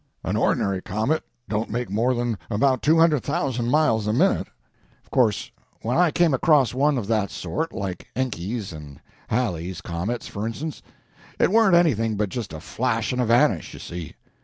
An 0.23 0.35
ordinary 0.35 0.81
comet 0.81 1.21
don't 1.47 1.69
make 1.69 1.87
more 1.91 2.15
than 2.15 2.35
about 2.49 2.81
200,000 2.81 3.69
miles 3.69 4.07
a 4.07 4.13
minute. 4.13 4.47
Of 5.03 5.11
course 5.11 5.51
when 5.83 5.95
I 5.95 6.09
came 6.09 6.33
across 6.33 6.73
one 6.73 6.97
of 6.97 7.05
that 7.05 7.29
sort—like 7.29 8.07
Encke's 8.15 8.73
and 8.73 8.99
Halley's 9.27 9.79
comets, 9.79 10.25
for 10.25 10.47
instance—it 10.47 11.51
warn't 11.51 11.75
anything 11.75 12.15
but 12.17 12.29
just 12.29 12.51
a 12.51 12.59
flash 12.59 13.13
and 13.13 13.21
a 13.21 13.25
vanish, 13.27 13.73
you 13.75 13.79
see. 13.79 14.15